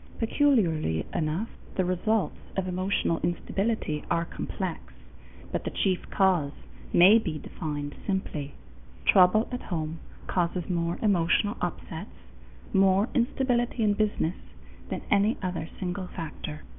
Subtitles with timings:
[0.17, 4.81] Peculiarly enough, the results of emotional instability are complex,
[5.51, 6.53] but the chief cause
[6.91, 8.55] may be defined simply:
[9.05, 12.09] trouble at home causes more emotional upsets,
[12.73, 14.37] more instability in business,
[14.89, 16.63] than any other single factor.